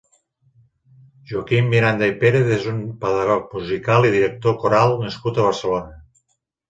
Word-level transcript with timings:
Joaquim 1.31 1.67
Miranda 1.73 2.09
i 2.11 2.15
Pérez 2.23 2.49
és 2.55 2.65
un 2.73 2.79
pedagog 3.05 3.53
musical 3.59 4.09
i 4.11 4.15
director 4.17 4.57
coral 4.65 4.97
nascut 5.05 5.39
a 5.39 5.47
Barcelona. 5.51 5.99